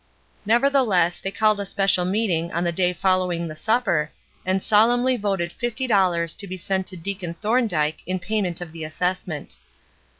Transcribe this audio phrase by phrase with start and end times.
[0.47, 4.09] Nevertheless, they called a special meeting on the day following the supper,
[4.43, 8.71] and solemnly voted fifty dollars to be sent to Deacon Thorn dyke in payment of
[8.71, 9.57] the assessment.